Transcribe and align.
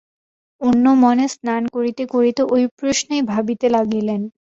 অন্য 0.61 0.85
মনে 1.03 1.25
স্নান 1.33 1.63
করিতে 1.75 2.03
করিতে 2.07 2.41
ঐ 2.49 2.57
প্রশ্নই 2.79 3.21
ভাবিতে 3.31 3.67
লাগিলেন। 3.69 4.21